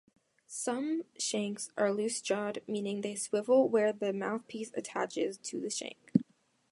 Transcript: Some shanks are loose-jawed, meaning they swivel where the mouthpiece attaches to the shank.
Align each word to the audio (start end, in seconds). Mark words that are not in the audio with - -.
Some 0.47 1.03
shanks 1.19 1.69
are 1.77 1.93
loose-jawed, 1.93 2.63
meaning 2.67 3.01
they 3.01 3.13
swivel 3.13 3.69
where 3.69 3.93
the 3.93 4.11
mouthpiece 4.11 4.71
attaches 4.73 5.37
to 5.43 5.59
the 5.61 5.69
shank. 5.69 6.13